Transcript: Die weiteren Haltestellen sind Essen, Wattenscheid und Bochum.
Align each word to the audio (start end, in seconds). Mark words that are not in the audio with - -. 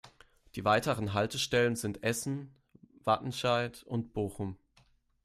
Die 0.55 0.65
weiteren 0.65 1.13
Haltestellen 1.13 1.75
sind 1.75 2.01
Essen, 2.03 2.55
Wattenscheid 3.03 3.83
und 3.83 4.13
Bochum. 4.13 4.57